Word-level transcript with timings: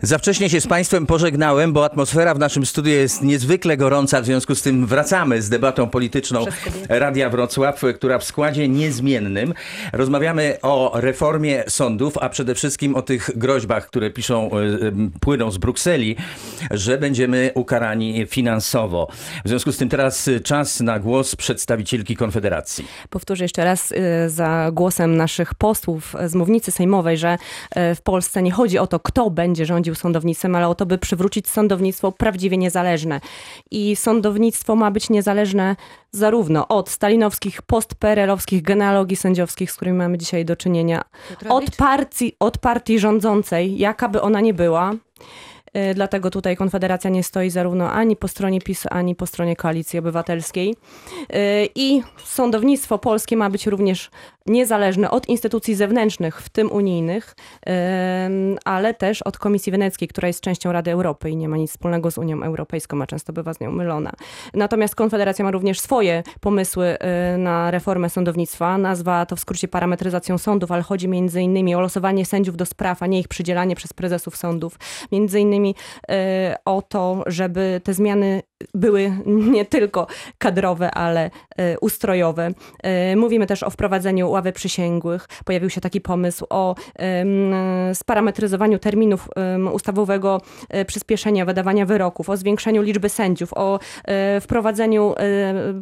Za 0.00 0.18
wcześnie 0.18 0.50
się 0.50 0.60
z 0.60 0.66
Państwem 0.66 1.06
pożegnałem, 1.06 1.72
bo 1.72 1.84
atmosfera 1.84 2.34
w 2.34 2.38
naszym 2.38 2.66
studiu 2.66 2.92
jest 2.92 3.22
niezwykle 3.22 3.76
gorąca, 3.76 4.22
w 4.22 4.24
związku 4.24 4.54
z 4.54 4.62
tym 4.62 4.86
wracamy 4.86 5.42
z 5.42 5.48
debatą 5.48 5.90
polityczną 5.90 6.44
Radia 6.88 7.30
Wrocław, 7.30 7.82
która 7.96 8.18
w 8.18 8.24
składzie 8.24 8.68
niezmiennym. 8.68 9.54
Rozmawiamy 9.92 10.58
o 10.62 10.92
reformie 10.94 11.64
sądów, 11.68 12.18
a 12.18 12.28
przede 12.28 12.54
wszystkim 12.54 12.94
o 12.96 13.02
tych 13.02 13.30
groźbach, 13.38 13.86
które 13.86 14.10
piszą, 14.10 14.50
e, 14.50 14.56
e, 14.56 14.92
płyną 15.20 15.50
z 15.50 15.58
Brukseli, 15.58 16.16
że 16.70 16.98
będziemy 16.98 17.50
ukarani 17.54 18.26
finansowo. 18.26 19.08
W 19.44 19.48
związku 19.48 19.72
z 19.72 19.76
tym 19.76 19.88
teraz 19.88 20.30
czas 20.44 20.80
na 20.80 20.98
głos 20.98 21.36
przedstawicielki 21.36 22.16
Konfederacji. 22.16 22.86
Powtórzę 23.10 23.44
jeszcze 23.44 23.64
raz 23.64 23.92
y, 23.92 23.96
za 24.30 24.70
głosem 24.72 25.16
naszych 25.16 25.54
posłów 25.54 26.14
z 26.26 26.34
mównicy 26.34 26.70
sejmowej, 26.70 27.18
że 27.18 27.38
w 27.76 28.00
Polsce 28.04 28.42
nie 28.42 28.52
chodzi 28.52 28.78
o 28.78 28.86
to, 28.86 29.00
kto 29.00 29.30
będzie 29.30 29.66
rządził 29.66 29.81
sądownictwem, 29.94 30.54
ale 30.54 30.68
o 30.68 30.74
to, 30.74 30.86
by 30.86 30.98
przywrócić 30.98 31.48
sądownictwo 31.48 32.12
prawdziwie 32.12 32.56
niezależne. 32.56 33.20
I 33.70 33.96
sądownictwo 33.96 34.76
ma 34.76 34.90
być 34.90 35.10
niezależne 35.10 35.76
zarówno 36.10 36.68
od 36.68 36.90
stalinowskich, 36.90 37.62
postperelowskich 37.62 38.62
genealogii 38.62 39.16
sędziowskich, 39.16 39.70
z 39.70 39.74
którymi 39.74 39.98
mamy 39.98 40.18
dzisiaj 40.18 40.44
do 40.44 40.56
czynienia, 40.56 41.02
od 41.48 41.76
partii, 41.76 42.36
od 42.40 42.58
partii 42.58 42.98
rządzącej, 42.98 43.78
jaka 43.78 44.08
by 44.08 44.22
ona 44.22 44.40
nie 44.40 44.54
była, 44.54 44.94
Y, 45.76 45.94
Dlatego 45.94 46.30
tutaj 46.30 46.56
Konfederacja 46.56 47.10
nie 47.10 47.22
stoi 47.22 47.50
zarówno 47.50 47.92
ani 47.92 48.16
po 48.16 48.28
stronie 48.28 48.60
PiS, 48.60 48.86
ani 48.90 49.14
po 49.14 49.26
stronie 49.26 49.56
Koalicji 49.56 49.98
Obywatelskiej. 49.98 50.74
Y, 51.22 51.68
I 51.74 52.02
sądownictwo 52.24 52.98
polskie 52.98 53.36
ma 53.36 53.50
być 53.50 53.66
również 53.66 54.10
niezależne 54.46 55.10
od 55.10 55.28
instytucji 55.28 55.74
zewnętrznych, 55.74 56.40
w 56.40 56.48
tym 56.48 56.72
unijnych, 56.72 57.34
ale 58.64 58.94
też 58.94 59.22
od 59.22 59.38
Komisji 59.38 59.72
Weneckiej, 59.72 60.08
która 60.08 60.28
jest 60.28 60.40
częścią 60.40 60.72
Rady 60.72 60.90
Europy 60.90 61.30
i 61.30 61.36
nie 61.36 61.48
ma 61.48 61.56
nic 61.56 61.70
wspólnego 61.70 62.10
z 62.10 62.18
Unią 62.18 62.42
Europejską, 62.42 63.02
a 63.02 63.06
często 63.06 63.32
bywa 63.32 63.54
z 63.54 63.60
nią 63.60 63.70
mylona. 63.70 64.12
Natomiast 64.54 64.94
Konfederacja 64.94 65.44
ma 65.44 65.50
również 65.50 65.80
swoje 65.80 66.22
pomysły 66.40 66.98
y, 67.34 67.38
na 67.38 67.70
reformę 67.70 68.10
sądownictwa. 68.10 68.78
Nazwa 68.78 69.26
to 69.26 69.36
w 69.36 69.40
skrócie 69.40 69.68
parametryzacją 69.68 70.38
sądów, 70.38 70.72
ale 70.72 70.82
chodzi 70.82 71.08
między 71.08 71.42
innymi 71.42 71.74
o 71.74 71.80
losowanie 71.80 72.26
sędziów 72.26 72.56
do 72.56 72.66
spraw, 72.66 73.02
a 73.02 73.06
nie 73.06 73.20
ich 73.20 73.28
przydzielanie 73.28 73.76
przez 73.76 73.92
prezesów 73.92 74.36
sądów. 74.36 74.78
Między 75.12 75.40
innymi 75.40 75.74
e, 76.08 76.56
o 76.64 76.82
to, 76.82 77.22
żeby 77.26 77.80
te 77.84 77.94
zmiany 77.94 78.42
były 78.74 79.12
nie 79.26 79.64
tylko 79.64 80.06
kadrowe, 80.38 80.90
ale 80.90 81.30
e, 81.56 81.78
ustrojowe. 81.78 82.50
E, 82.82 83.16
Mówimy 83.16 83.46
też 83.46 83.62
o 83.62 83.70
wprowadzeniu 83.70 84.30
ławy 84.30 84.52
przysięgłych. 84.52 85.28
Pojawił 85.44 85.70
się 85.70 85.80
taki 85.80 86.00
pomysł 86.00 86.46
o 86.50 86.74
sparametryzowaniu 87.94 88.78
terminów 88.78 89.28
ustawowego 89.72 90.40
e, 90.68 90.84
przyspieszenia 90.84 91.44
wydawania 91.44 91.86
wyroków, 91.86 92.30
o 92.30 92.36
zwiększeniu 92.36 92.82
liczby 92.82 93.08
sędziów, 93.08 93.52
o 93.54 93.78
wprowadzeniu 94.40 95.14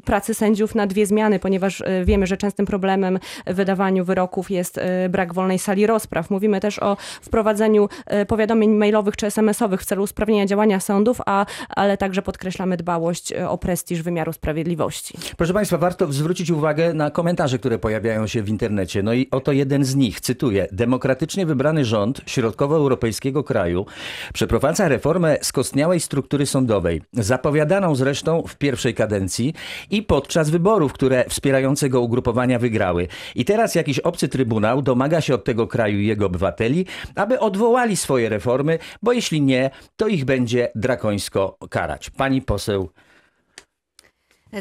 pracy 0.04 0.34
sędziów 0.34 0.74
na 0.74 0.86
dwie 0.86 1.06
zmiany, 1.06 1.38
ponieważ 1.38 1.82
wiemy, 2.04 2.26
że 2.26 2.36
częstym 2.36 2.66
problemem 2.66 3.18
w 3.46 3.54
wydawaniu 3.54 4.04
wyroków 4.04 4.50
jest 4.50 4.80
brak 5.08 5.34
wolnej 5.34 5.58
sali 5.58 5.86
rozpraw. 5.86 6.30
Mówimy 6.30 6.60
też 6.60 6.78
o 6.78 6.96
wprowadzeniu 7.22 7.88
powiadomień 8.28 8.70
mailowych 8.70 9.16
czy 9.16 9.26
SMS-owych 9.26 9.80
w 9.82 9.84
celu 9.84 10.02
usprawnienia 10.02 10.46
działania 10.46 10.80
sądów, 10.80 11.20
a, 11.26 11.46
ale 11.68 11.96
także 11.96 12.22
podkreślamy 12.22 12.69
dbałość 12.76 13.32
e, 13.32 13.48
o 13.48 13.58
prestiż 13.58 14.02
wymiaru 14.02 14.32
sprawiedliwości. 14.32 15.18
Proszę 15.36 15.52
Państwa, 15.52 15.78
warto 15.78 16.12
zwrócić 16.12 16.50
uwagę 16.50 16.94
na 16.94 17.10
komentarze, 17.10 17.58
które 17.58 17.78
pojawiają 17.78 18.26
się 18.26 18.42
w 18.42 18.48
internecie. 18.48 19.02
No 19.02 19.12
i 19.12 19.28
oto 19.30 19.52
jeden 19.52 19.84
z 19.84 19.94
nich, 19.94 20.20
cytuję. 20.20 20.68
Demokratycznie 20.72 21.46
wybrany 21.46 21.84
rząd 21.84 22.20
środkowoeuropejskiego 22.26 23.44
kraju 23.44 23.86
przeprowadza 24.34 24.88
reformę 24.88 25.38
skostniałej 25.42 26.00
struktury 26.00 26.46
sądowej, 26.46 27.02
zapowiadaną 27.12 27.94
zresztą 27.94 28.42
w 28.48 28.56
pierwszej 28.56 28.94
kadencji 28.94 29.54
i 29.90 30.02
podczas 30.02 30.50
wyborów, 30.50 30.92
które 30.92 31.24
wspierające 31.28 31.88
go 31.88 32.00
ugrupowania 32.00 32.58
wygrały. 32.58 33.08
I 33.34 33.44
teraz 33.44 33.74
jakiś 33.74 33.98
obcy 33.98 34.28
trybunał 34.28 34.82
domaga 34.82 35.20
się 35.20 35.34
od 35.34 35.44
tego 35.44 35.66
kraju 35.66 35.98
i 35.98 36.06
jego 36.06 36.26
obywateli, 36.26 36.86
aby 37.14 37.40
odwołali 37.40 37.96
swoje 37.96 38.28
reformy, 38.28 38.78
bo 39.02 39.12
jeśli 39.12 39.42
nie, 39.42 39.70
to 39.96 40.08
ich 40.08 40.24
będzie 40.24 40.68
drakońsko 40.74 41.56
karać. 41.70 42.10
Pani 42.10 42.42
poseł 42.42 42.59
also 42.60 42.92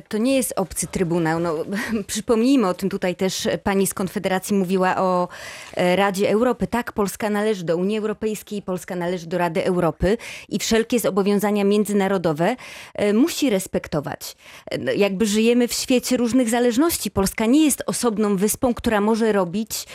To 0.07 0.17
nie 0.17 0.35
jest 0.35 0.53
obcy 0.55 0.87
trybunał. 0.87 1.39
No, 1.39 1.55
przypomnijmy 2.07 2.67
o 2.67 2.73
tym 2.73 2.89
tutaj 2.89 3.15
też 3.15 3.47
pani 3.63 3.87
z 3.87 3.93
Konfederacji 3.93 4.55
mówiła 4.55 4.97
o 4.97 5.27
e, 5.75 5.95
Radzie 5.95 6.29
Europy. 6.29 6.67
Tak, 6.67 6.91
Polska 6.91 7.29
należy 7.29 7.63
do 7.63 7.77
Unii 7.77 7.97
Europejskiej, 7.97 8.61
Polska 8.61 8.95
należy 8.95 9.27
do 9.27 9.37
Rady 9.37 9.65
Europy 9.65 10.17
i 10.49 10.59
wszelkie 10.59 10.99
zobowiązania 10.99 11.63
międzynarodowe 11.63 12.55
e, 12.93 13.13
musi 13.13 13.49
respektować. 13.49 14.35
E, 14.71 14.77
no, 14.77 14.91
Jakby 14.91 15.25
żyjemy 15.25 15.67
w 15.67 15.73
świecie 15.73 16.17
różnych 16.17 16.49
zależności. 16.49 17.11
Polska 17.11 17.45
nie 17.45 17.65
jest 17.65 17.83
osobną 17.85 18.37
wyspą, 18.37 18.73
która 18.73 19.01
może 19.01 19.31
robić 19.31 19.85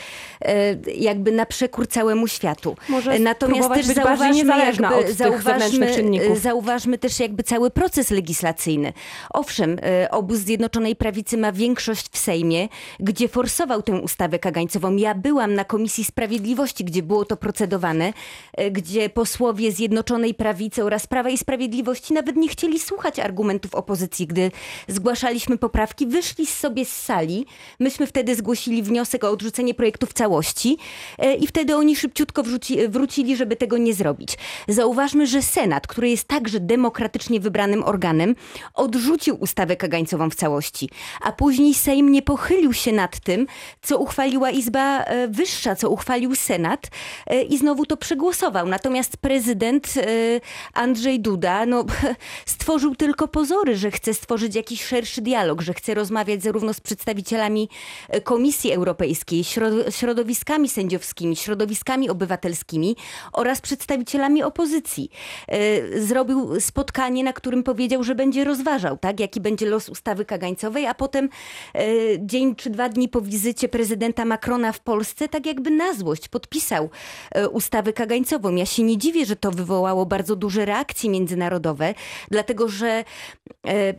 jakby 0.96 1.32
na 1.32 1.46
przekór 1.46 1.86
całemu 1.88 2.28
światu. 2.28 2.76
Może 2.88 3.18
Natomiast 3.18 3.68
też 3.68 3.86
być 3.86 3.96
zauważmy, 3.96 4.58
jakby, 4.58 4.86
od 4.86 5.08
zauważmy, 5.08 5.96
zauważmy 6.40 6.98
też 6.98 7.20
jakby 7.20 7.42
cały 7.42 7.70
proces 7.70 8.10
legislacyjny. 8.10 8.92
Owszem, 9.30 9.78
obóz 10.10 10.38
Zjednoczonej 10.38 10.96
Prawicy 10.96 11.36
ma 11.36 11.52
większość 11.52 12.08
w 12.08 12.18
Sejmie, 12.18 12.68
gdzie 13.00 13.28
forsował 13.28 13.82
tę 13.82 14.00
ustawę 14.00 14.38
kagańcową. 14.38 14.96
Ja 14.96 15.14
byłam 15.14 15.54
na 15.54 15.64
Komisji 15.64 16.04
Sprawiedliwości, 16.04 16.84
gdzie 16.84 17.02
było 17.02 17.24
to 17.24 17.36
procedowane, 17.36 18.12
e, 18.52 18.70
gdzie 18.70 19.08
posłowie 19.08 19.72
Zjednoczonej 19.72 20.34
Prawicy 20.34 20.84
oraz 20.84 21.06
Prawa 21.06 21.30
i 21.30 21.38
Sprawiedliwości 21.38 22.14
nawet 22.14 22.36
nie 22.36 22.48
chcieli 22.48 22.80
słuchać 22.80 23.18
argumentów 23.18 23.74
opozycji. 23.74 24.26
Gdy 24.26 24.50
zgłaszaliśmy 24.88 25.58
poprawki, 25.58 26.06
wyszli 26.06 26.46
sobie 26.46 26.84
z 26.84 27.02
sali. 27.02 27.46
Myśmy 27.80 28.06
wtedy 28.06 28.34
zgłosili 28.34 28.82
wniosek 28.82 29.24
o 29.24 29.30
odrzucenie 29.30 29.74
projektu 29.74 30.06
w 30.06 30.12
całości 30.12 30.78
e, 31.18 31.34
i 31.34 31.46
wtedy 31.46 31.76
oni 31.76 31.96
szybciutko 31.96 32.42
wrócili, 32.88 33.36
żeby 33.36 33.56
tego 33.56 33.78
nie 33.78 33.94
zrobić. 33.94 34.38
Zauważmy, 34.68 35.26
że 35.26 35.42
Senat, 35.42 35.86
który 35.86 36.08
jest 36.08 36.28
także 36.28 36.60
demokratycznie 36.60 37.40
wybranym 37.40 37.84
organem, 37.84 38.34
odrzucił 38.74 39.36
ustawę 39.40 39.73
kagańcową 39.76 40.30
w 40.30 40.34
całości, 40.34 40.90
a 41.20 41.32
później 41.32 41.74
Sejm 41.74 42.12
nie 42.12 42.22
pochylił 42.22 42.72
się 42.72 42.92
nad 42.92 43.20
tym, 43.20 43.46
co 43.82 43.98
uchwaliła 43.98 44.50
Izba 44.50 45.02
e, 45.02 45.28
Wyższa, 45.28 45.76
co 45.76 45.90
uchwalił 45.90 46.34
Senat 46.34 46.90
e, 47.26 47.42
i 47.42 47.58
znowu 47.58 47.86
to 47.86 47.96
przegłosował. 47.96 48.66
Natomiast 48.66 49.16
prezydent 49.16 49.94
e, 49.96 50.00
Andrzej 50.72 51.20
Duda 51.20 51.66
no, 51.66 51.84
stworzył 52.46 52.94
tylko 52.94 53.28
pozory, 53.28 53.76
że 53.76 53.90
chce 53.90 54.14
stworzyć 54.14 54.54
jakiś 54.54 54.84
szerszy 54.84 55.20
dialog, 55.20 55.62
że 55.62 55.74
chce 55.74 55.94
rozmawiać 55.94 56.42
zarówno 56.42 56.74
z 56.74 56.80
przedstawicielami 56.80 57.68
Komisji 58.24 58.72
Europejskiej, 58.72 59.44
środ- 59.44 59.90
środowiskami 59.90 60.68
sędziowskimi, 60.68 61.36
środowiskami 61.36 62.10
obywatelskimi 62.10 62.96
oraz 63.32 63.60
przedstawicielami 63.60 64.42
opozycji. 64.42 65.10
Zrobił 65.98 66.60
spotkanie, 66.60 67.24
na 67.24 67.32
którym 67.32 67.62
powiedział, 67.62 68.04
że 68.04 68.14
będzie 68.14 68.44
rozważał, 68.44 68.98
tak, 68.98 69.20
jaki 69.20 69.40
będzie 69.40 69.63
los 69.64 69.88
ustawy 69.88 70.24
kagańcowej, 70.24 70.86
a 70.86 70.94
potem 70.94 71.28
e, 71.74 71.80
dzień 72.18 72.56
czy 72.56 72.70
dwa 72.70 72.88
dni 72.88 73.08
po 73.08 73.20
wizycie 73.20 73.68
prezydenta 73.68 74.24
Macrona 74.24 74.72
w 74.72 74.80
Polsce, 74.80 75.28
tak 75.28 75.46
jakby 75.46 75.70
na 75.70 75.94
złość 75.94 76.28
podpisał 76.28 76.90
e, 77.30 77.48
ustawę 77.48 77.92
kagańcową. 77.92 78.54
Ja 78.54 78.66
się 78.66 78.82
nie 78.82 78.98
dziwię, 78.98 79.26
że 79.26 79.36
to 79.36 79.50
wywołało 79.50 80.06
bardzo 80.06 80.36
duże 80.36 80.64
reakcje 80.64 81.10
międzynarodowe, 81.10 81.94
dlatego 82.30 82.68
że 82.68 83.04
e, 83.66 83.94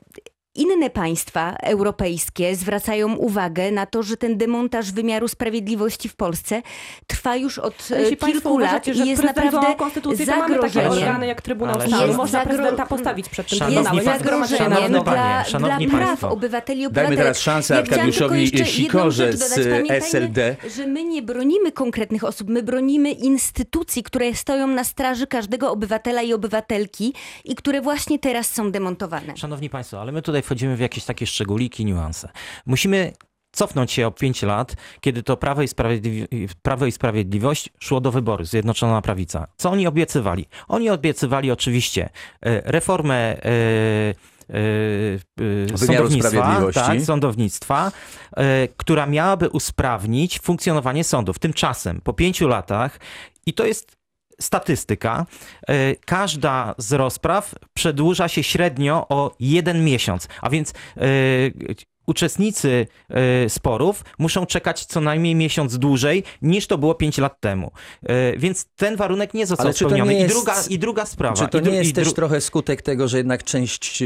Inne 0.55 0.89
państwa 0.89 1.55
europejskie 1.63 2.55
zwracają 2.55 3.15
uwagę 3.15 3.71
na 3.71 3.85
to, 3.85 4.03
że 4.03 4.17
ten 4.17 4.37
demontaż 4.37 4.91
wymiaru 4.91 5.27
sprawiedliwości 5.27 6.09
w 6.09 6.15
Polsce 6.15 6.61
trwa 7.07 7.35
już 7.35 7.59
od 7.59 7.87
e, 7.91 8.01
Jeśli 8.01 8.17
Państwo 8.17 8.41
kilku 8.41 8.57
lat 8.57 8.87
i 8.87 9.09
jest 9.09 9.23
naprawdę 9.23 9.75
konstytucję, 9.77 10.25
to 10.25 10.31
mamy 10.35 10.55
takie 10.59 10.69
zagrożeniem. 10.73 11.07
organy 11.07 11.27
jak 11.27 11.41
Trybunał 11.41 11.81
Stanu. 11.81 12.05
jest 12.05 12.17
Można 12.17 12.39
zagro- 12.43 12.47
prezydenta 12.47 12.85
postawić 12.85 13.29
przed 13.29 13.47
tym 13.49 13.59
Jest 13.71 14.05
zagrożeniem 14.05 14.69
panie, 14.93 15.03
dla, 15.03 15.43
szanowni 15.43 15.87
dla 15.87 15.97
praw 15.97 16.07
państwo. 16.09 16.29
obywateli 16.29 16.79
i 16.79 16.83
Dajmy 16.83 16.91
obywatelek. 16.99 17.19
teraz 17.19 17.39
szansę 17.39 17.73
Ja 17.73 17.79
Arkadiuszowi 17.79 18.65
Sikorze 18.65 19.33
z 19.33 19.57
SLD. 19.89 20.55
że 20.75 20.87
my 20.87 21.03
nie 21.03 21.21
bronimy 21.21 21.71
konkretnych 21.71 22.23
osób, 22.23 22.49
my 22.49 22.63
bronimy 22.63 23.11
instytucji, 23.11 24.03
które 24.03 24.35
stoją 24.35 24.67
na 24.67 24.83
straży 24.83 25.27
każdego 25.27 25.71
obywatela 25.71 26.21
i 26.21 26.33
obywatelki 26.33 27.13
i 27.45 27.55
które 27.55 27.81
właśnie 27.81 28.19
teraz 28.19 28.51
są 28.51 28.71
demontowane. 28.71 29.37
Szanowni 29.37 29.69
Państwo, 29.69 30.01
ale 30.01 30.11
my 30.11 30.21
tutaj 30.21 30.41
wchodzimy 30.45 30.75
w 30.75 30.79
jakieś 30.79 31.05
takie 31.05 31.27
szczególiki, 31.27 31.85
niuanse. 31.85 32.29
Musimy 32.65 33.13
cofnąć 33.55 33.91
się 33.91 34.07
o 34.07 34.11
5 34.11 34.41
lat, 34.41 34.75
kiedy 35.01 35.23
to 35.23 35.37
Prawo 35.37 35.61
i, 35.61 35.67
Prawo 36.61 36.85
i 36.85 36.91
Sprawiedliwość 36.91 37.69
szło 37.79 38.01
do 38.01 38.11
wyboru, 38.11 38.45
Zjednoczona 38.45 39.01
Prawica. 39.01 39.47
Co 39.57 39.69
oni 39.69 39.87
obiecywali? 39.87 40.45
Oni 40.67 40.89
obiecywali 40.89 41.51
oczywiście 41.51 42.09
e, 42.41 42.61
reformę 42.71 43.15
e, 43.15 43.39
e, 45.73 45.77
sądownictwa, 45.77 46.71
tak, 46.73 47.01
sądownictwa, 47.01 47.91
która 48.77 49.05
miałaby 49.05 49.49
usprawnić 49.49 50.39
funkcjonowanie 50.39 51.03
sądów. 51.03 51.39
Tymczasem 51.39 52.01
po 52.03 52.13
pięciu 52.13 52.47
latach, 52.47 52.99
i 53.45 53.53
to 53.53 53.65
jest 53.65 53.97
statystyka. 54.41 55.25
E, 55.67 55.95
Każda 55.95 56.75
z 56.77 56.93
rozpraw 56.93 57.55
przedłuża 57.73 58.27
się 58.27 58.43
średnio 58.43 59.05
o 59.09 59.35
jeden 59.39 59.85
miesiąc, 59.85 60.27
a 60.41 60.49
więc 60.49 60.73
e, 60.97 61.01
uczestnicy 62.05 62.87
e, 63.09 63.49
sporów 63.49 64.03
muszą 64.19 64.45
czekać 64.45 64.85
co 64.85 65.01
najmniej 65.01 65.35
miesiąc 65.35 65.77
dłużej 65.77 66.23
niż 66.41 66.67
to 66.67 66.77
było 66.77 66.95
5 66.95 67.17
lat 67.17 67.39
temu. 67.39 67.71
E, 68.03 68.37
Więc 68.37 68.65
ten 68.75 68.95
warunek 68.95 69.33
nie 69.33 69.45
został 69.47 69.65
Ale 69.67 69.73
spełniony. 69.73 70.11
nie 70.13 70.19
I, 70.19 70.21
jest- 70.23 70.35
druga, 70.35 70.53
I 70.69 70.79
druga 70.79 71.05
sprawa. 71.05 71.35
Czy 71.35 71.47
to 71.47 71.59
I 71.59 71.61
nie 71.63 71.71
jest 71.75 71.89
i 71.89 71.93
też 71.93 72.13
trochę 72.13 72.41
skutek 72.41 72.81
tego, 72.81 73.07
że 73.07 73.17
jednak 73.17 73.43
część, 73.43 74.01
e, 74.01 74.05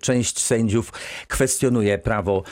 część 0.00 0.38
sędziów 0.40 0.92
kwestionuje 1.28 1.98
prawo 1.98 2.42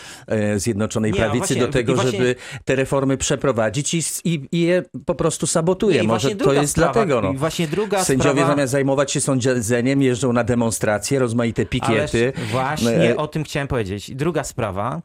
Zjednoczonej 0.57 1.13
Nie, 1.13 1.19
Prawicy 1.19 1.39
właśnie- 1.39 1.61
do 1.61 1.69
tego, 1.69 1.93
i 1.93 1.95
właśnie- 1.95 2.13
żeby 2.13 2.35
te 2.65 2.75
reformy 2.77 3.17
przeprowadzić 3.17 3.95
i, 3.95 4.01
i, 4.25 4.49
i 4.53 4.61
je 4.61 4.83
po 5.07 5.15
prostu 5.15 5.47
sabotuje? 5.47 6.03
I 6.03 6.07
Może 6.07 6.31
to 6.37 6.53
jest 6.53 6.73
sprawa, 6.73 6.93
dlatego. 6.93 7.21
No. 7.23 7.33
i 7.33 7.37
właśnie 7.37 7.69
druga 7.69 8.05
Sędziowie 8.05 8.31
sprawa, 8.41 8.53
zamiast 8.53 8.73
zajmować 8.73 9.13
się 9.13 9.21
sądzeniem 9.21 10.03
jeżdżą 10.03 10.33
na 10.33 10.45
demonstracje, 10.45 11.19
rozmaite 11.19 11.67
pikiety. 11.67 12.33
Ależ 12.37 12.51
właśnie 12.51 13.17
o 13.17 13.29
tym 13.29 13.45
chciałem 13.45 13.69
powiedzieć. 13.69 14.09
I 14.09 14.17
druga 14.17 14.45
sprawa. 14.49 15.03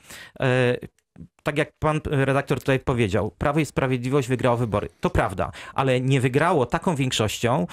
E, 1.43 1.53
tak 1.53 1.57
jak 1.57 1.71
pan 1.79 2.01
redaktor 2.05 2.59
tutaj 2.59 2.79
powiedział, 2.79 3.31
Prawo 3.37 3.59
i 3.59 3.65
Sprawiedliwość 3.65 4.27
wygrało 4.27 4.57
wybory. 4.57 4.89
To 4.99 5.09
prawda, 5.09 5.51
ale 5.73 6.01
nie 6.01 6.21
wygrało 6.21 6.65
taką 6.65 6.95
większością, 6.95 7.67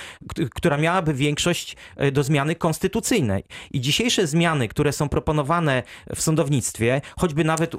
która 0.55 0.77
miałaby 0.77 1.15
większość 1.15 1.77
e, 1.97 2.13
do 2.13 2.23
zmiany 2.23 2.55
konstytucyjnej. 2.55 3.45
I 3.73 3.81
dzisiejsze 3.81 4.27
zmiany, 4.27 4.69
które 4.69 4.93
są 4.93 5.09
proponowane 5.09 5.83
w 6.17 6.21
sądownictwie, 6.21 7.01
choćby 7.19 7.45
nawet 7.45 7.75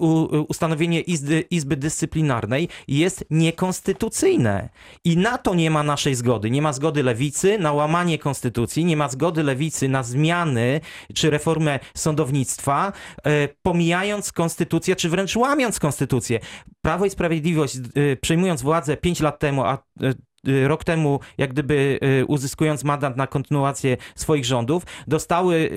ustanowienie 0.47 1.01
izby, 1.01 1.43
izby 1.49 1.77
Dyscyplinarnej, 1.77 2.69
jest 2.87 3.25
niekonstytucyjne. 3.29 4.69
I 5.03 5.17
na 5.17 5.37
to 5.37 5.55
nie 5.55 5.71
ma 5.71 5.83
naszej 5.83 6.15
zgody. 6.15 6.51
Nie 6.51 6.61
ma 6.61 6.73
zgody 6.73 7.03
lewicy 7.03 7.57
na 7.59 7.73
łamanie 7.73 8.19
konstytucji, 8.19 8.85
nie 8.85 8.97
ma 8.97 9.09
zgody 9.09 9.43
lewicy 9.43 9.89
na 9.89 10.03
zmiany 10.03 10.81
czy 11.13 11.29
reformę 11.29 11.79
sądownictwa, 11.93 12.93
e, 13.23 13.47
pomijając 13.61 14.31
konstytucję, 14.31 14.95
czy 14.95 15.09
wręcz 15.09 15.35
łamiąc 15.35 15.80
konstytucję. 15.81 16.39
Prawo 16.81 17.05
i 17.05 17.09
Sprawiedliwość, 17.09 17.77
e, 17.77 18.15
przejmując 18.15 18.61
władzę 18.61 18.97
5 18.97 19.19
lat 19.19 19.39
temu, 19.39 19.63
a 19.63 19.73
e, 19.73 20.13
e, 20.47 20.67
rok 20.67 20.83
temu, 20.83 21.19
jak 21.37 21.53
gdyby 21.53 21.99
uzyskując 22.27 22.83
mandat 22.83 23.17
na 23.17 23.27
kontynuację 23.27 23.97
swoich 24.15 24.45
rządów, 24.45 24.83
dostały 25.07 25.69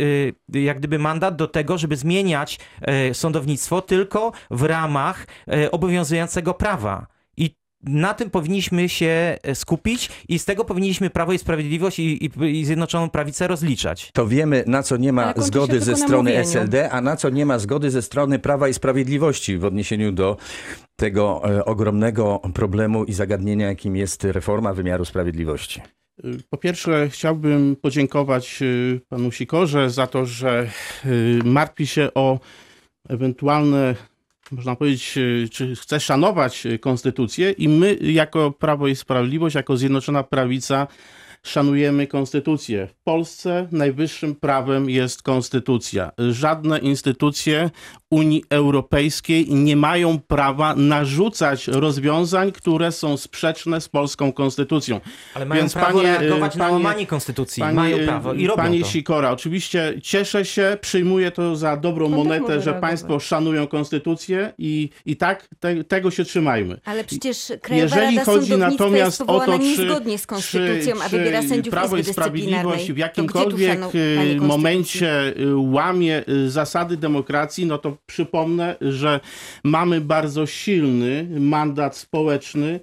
jak 0.49 0.79
gdyby 0.79 0.99
mandat 0.99 1.37
do 1.37 1.47
tego, 1.47 1.79
żeby 1.79 1.97
zmieniać 1.97 2.59
sądownictwo 3.13 3.83
tylko 3.83 4.33
w 4.51 4.63
ramach 4.63 5.27
obowiązującego 5.71 6.55
prawa. 6.55 7.14
Na 7.87 8.15
tym 8.15 8.31
powinniśmy 8.31 8.89
się 8.89 9.37
e, 9.43 9.55
skupić 9.55 10.11
i 10.29 10.39
z 10.39 10.45
tego 10.45 10.65
powinniśmy 10.65 11.11
Prawo 11.11 11.33
i 11.33 11.39
Sprawiedliwość 11.39 11.99
i, 11.99 12.25
i, 12.25 12.31
i 12.61 12.65
Zjednoczoną 12.65 13.11
Prawicę 13.11 13.49
rozliczać. 13.49 14.11
To 14.13 14.27
wiemy, 14.27 14.65
na 14.67 14.83
co 14.83 14.97
nie 14.97 15.13
ma 15.13 15.35
zgody 15.37 15.81
ze 15.81 15.97
strony 15.97 16.31
mówieniu. 16.31 16.49
SLD, 16.49 16.91
a 16.91 17.01
na 17.01 17.17
co 17.17 17.31
nie 17.31 17.47
ma 17.47 17.59
zgody 17.59 17.91
ze 17.91 18.03
strony 18.03 18.39
Prawa 18.39 18.69
i 18.69 18.75
Sprawiedliwości 18.75 19.59
w 19.59 19.65
odniesieniu 19.65 20.13
do 20.13 20.37
tego 20.97 21.43
e, 21.45 21.65
ogromnego 21.65 22.41
problemu 22.55 23.05
i 23.05 23.13
zagadnienia, 23.13 23.67
jakim 23.67 23.97
jest 23.97 24.25
reforma 24.25 24.75
wymiaru 24.75 25.05
sprawiedliwości. 25.05 25.81
Po 26.51 26.59
pierwsze, 26.59 27.09
chciałbym 27.09 27.77
podziękować 27.77 28.61
panu 29.09 29.33
Sikorze 29.33 29.91
za 29.91 30.07
to, 30.07 30.27
że 30.27 30.71
martwi 31.45 31.87
się 31.87 32.09
o 32.15 32.39
ewentualne, 33.09 33.95
można 34.51 34.77
powiedzieć, 34.77 35.19
y, 35.19 35.49
czy 35.53 35.77
chce 35.77 36.01
szanować 36.01 36.67
y, 36.67 36.79
konstytucję 36.79 37.51
i 37.51 37.69
my 37.69 37.99
jako 38.01 38.51
Prawo 38.51 38.89
i 38.89 38.97
Sprawiedliwość, 38.97 39.55
jako 39.57 39.77
Zjednoczona 39.77 40.23
Prawica 40.23 40.87
szanujemy 41.43 42.07
konstytucję. 42.07 42.87
W 42.87 42.95
Polsce 43.05 43.69
najwyższym 43.73 44.35
prawem 44.35 44.91
jest 44.91 45.23
konstytucja. 45.23 46.11
Żadne 46.31 46.79
instytucje 46.79 47.71
Unii 48.15 48.45
Europejskiej 48.51 49.47
nie 49.51 49.77
mają 49.77 50.19
prawa 50.19 50.75
narzucać 50.75 51.69
rozwiązań, 51.69 52.53
które 52.53 52.93
są 52.93 53.17
sprzeczne 53.17 53.81
z 53.81 53.89
polską 53.89 54.33
konstytucją. 54.33 55.01
Ale 55.35 55.47
mają 55.47 55.61
Więc 55.61 55.73
prawo 55.75 55.99
panie, 55.99 56.19
reagować 56.19 56.57
na 56.57 56.65
panie- 56.65 56.73
łamanie 56.73 57.07
konstytucji. 57.07 57.61
Pani, 57.61 57.77
mają 57.77 57.99
prawo 58.07 58.33
i 58.33 58.47
robią 58.47 58.63
Pani 58.63 58.81
to. 58.81 58.87
Sikora, 58.87 59.31
oczywiście 59.31 59.95
cieszę 60.03 60.45
się, 60.45 60.79
przyjmuję 60.81 61.31
to 61.31 61.57
za 61.57 61.77
dobrą 61.77 62.11
Pan 62.11 62.19
też 62.19 62.25
monetę, 62.27 62.47
że 62.47 62.71
reagować. 62.71 62.81
Państwo 62.81 63.21
szanują 63.21 63.67
konstytucję 63.67 64.53
i, 64.59 64.91
i 65.07 65.17
tak 65.17 65.49
te, 65.61 65.85
tego 65.85 66.11
się 66.11 66.25
trzymajmy. 66.25 66.81
Ale 66.85 67.05
przecież 67.05 67.53
Krajowa 67.63 67.97
Jeżeli 67.97 68.17
Rada 68.17 68.33
chodzi 68.33 68.57
natomiast 68.57 69.21
jest 69.21 69.31
o 69.31 69.41
to, 69.41 69.59
czy, 69.59 69.65
niezgodnie 69.65 70.19
z 70.19 70.27
konstytucją, 70.27 70.97
czy, 70.97 71.03
a 71.03 71.09
wybiera 71.09 71.43
sędziów 71.43 71.73
Prawo 71.73 71.97
i 71.97 72.05
Sprawiedliwość 72.05 72.93
w 72.93 72.97
jakimkolwiek 72.97 73.81
y, 73.95 74.37
momencie 74.41 75.35
y, 75.39 75.57
łamie 75.57 76.25
y, 76.29 76.51
zasady 76.51 76.97
demokracji, 76.97 77.67
no 77.67 77.79
to 77.79 77.97
przypomnę, 78.07 78.77
że 78.81 79.21
mamy 79.65 80.01
bardzo 80.01 80.47
silny 80.47 81.29
mandat 81.41 81.97
społeczny 81.97 82.81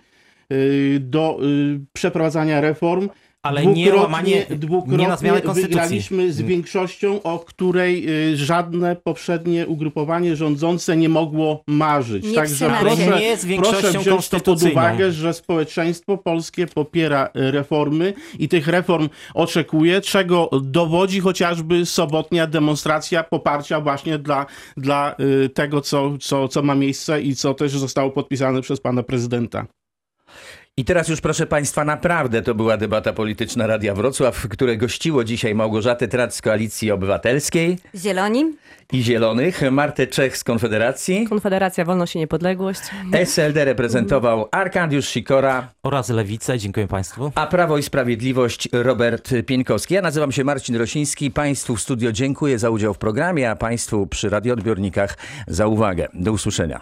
y, 0.52 0.98
do 1.02 1.40
y, 1.44 1.80
przeprowadzania 1.94 2.62
reform. 2.62 3.10
Ale 3.44 3.66
nie 3.66 3.86
Dwukrotnie- 3.86 4.02
łamanie, 4.02 4.46
nie 4.88 5.08
na 5.08 5.18
zmianę 5.18 5.42
konstytucji. 5.42 5.62
wygraliśmy 5.62 6.34
z 6.34 6.42
większością, 6.42 7.24
o 7.24 7.40
której 7.40 8.10
y, 8.32 8.38
żadne 8.38 8.96
poprzednie 8.96 9.68
ugrupowanie 9.68 10.36
rządzące 10.36 10.98
nie 10.98 11.10
mogło 11.10 11.64
marzyć. 11.68 12.26
Nie 12.26 12.34
Także 12.34 12.72
proszę, 12.82 13.08
nie 13.20 13.22
jest 13.22 13.46
większością 13.46 13.82
proszę 13.82 14.00
wziąć 14.00 14.30
to 14.30 14.40
pod 14.40 14.64
uwagę, 14.64 15.12
że 15.12 15.34
społeczeństwo 15.34 16.18
polskie 16.18 16.68
popiera 16.68 17.26
y, 17.26 17.52
reformy 17.52 18.14
i 18.40 18.48
tych 18.50 18.68
reform 18.68 19.10
oczekuje, 19.34 20.02
czego 20.02 20.50
dowodzi 20.62 21.20
chociażby 21.20 21.86
sobotnia 21.86 22.48
demonstracja 22.48 23.24
poparcia 23.24 23.82
właśnie 23.82 24.18
dla, 24.18 24.46
dla 24.78 25.16
y, 25.46 25.50
tego, 25.50 25.82
co, 25.82 26.18
co, 26.18 26.48
co 26.48 26.62
ma 26.62 26.76
miejsce 26.76 27.22
i 27.22 27.36
co 27.36 27.54
też 27.54 27.72
zostało 27.72 28.12
podpisane 28.12 28.62
przez 28.62 28.80
pana 28.80 29.04
prezydenta. 29.04 29.66
I 30.78 30.86
teraz 30.86 31.08
już 31.08 31.22
proszę 31.22 31.48
Państwa, 31.48 31.86
naprawdę 31.86 32.42
to 32.42 32.56
była 32.56 32.78
debata 32.78 33.14
polityczna 33.14 33.68
Radia 33.68 33.94
Wrocław, 33.96 34.48
które 34.50 34.78
gościło 34.78 35.24
dzisiaj 35.24 35.56
Małgorzatę 35.56 36.08
Trac 36.08 36.36
z 36.36 36.42
Koalicji 36.42 36.92
Obywatelskiej 36.92 37.78
Zieloni? 37.96 38.46
i 38.94 39.04
Zielonych, 39.04 39.62
Martę 39.72 40.08
Czech 40.08 40.38
z 40.38 40.44
Konfederacji, 40.44 41.28
Konfederacja 41.30 41.86
Wolność 41.86 42.16
i 42.16 42.20
Niepodległość. 42.20 42.80
SLD 43.14 43.66
reprezentował 43.66 44.48
Arkadiusz 44.52 45.08
Sikora, 45.08 45.68
Oraz 45.84 46.10
Lewicę. 46.10 46.60
Dziękuję 46.60 46.88
Państwu. 46.88 47.32
a 47.36 47.48
Prawo 47.48 47.78
i 47.78 47.84
Sprawiedliwość 47.84 48.70
Robert 48.72 49.30
Pieńkowski. 49.46 49.94
Ja 49.94 50.02
nazywam 50.02 50.32
się 50.32 50.44
Marcin 50.44 50.76
Rosiński. 50.76 51.32
Państwu 51.32 51.76
w 51.76 51.82
studio 51.82 52.12
dziękuję 52.12 52.60
za 52.60 52.70
udział 52.70 52.94
w 52.94 52.98
programie, 52.98 53.52
a 53.52 53.56
Państwu 53.56 54.08
przy 54.08 54.30
radioodbiornikach 54.30 55.18
za 55.48 55.68
uwagę. 55.68 56.08
Do 56.14 56.32
usłyszenia. 56.32 56.82